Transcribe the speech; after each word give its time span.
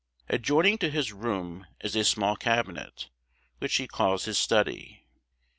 Adjoining 0.29 0.79
to 0.79 0.89
his 0.89 1.13
room 1.13 1.67
is 1.81 1.95
a 1.95 2.03
small 2.03 2.35
cabinet, 2.35 3.09
which 3.59 3.75
he 3.75 3.85
calls 3.85 4.25
his 4.25 4.39
study. 4.39 5.05